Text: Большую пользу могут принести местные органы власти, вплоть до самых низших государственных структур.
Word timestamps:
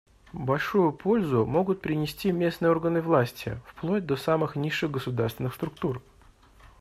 Большую 0.33 0.91
пользу 0.93 1.45
могут 1.45 1.81
принести 1.81 2.31
местные 2.31 2.71
органы 2.71 3.01
власти, 3.03 3.59
вплоть 3.67 4.03
до 4.03 4.15
самых 4.17 4.55
низших 4.55 4.89
государственных 4.89 5.53
структур. 5.53 6.01